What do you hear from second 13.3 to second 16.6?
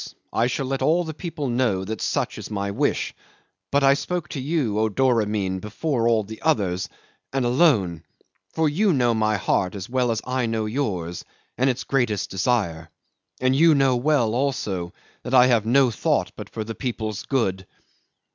And you know well also that I have no thought but